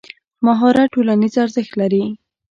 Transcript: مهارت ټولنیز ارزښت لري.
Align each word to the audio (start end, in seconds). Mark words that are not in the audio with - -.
مهارت 0.45 0.87
ټولنیز 0.93 1.33
ارزښت 1.43 1.73
لري. 1.81 2.03